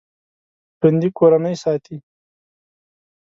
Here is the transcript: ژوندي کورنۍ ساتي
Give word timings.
ژوندي 0.79 1.09
کورنۍ 1.17 1.55
ساتي 1.63 1.95